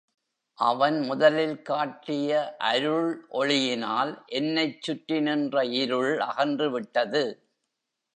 [0.59, 2.31] அவன் முதலில் காட்டிய
[2.69, 3.11] அருள்
[3.31, 7.23] ஒளியினால் என்னைச் சுற்றி நின்ற இருள் அகன்றுவிட்டது.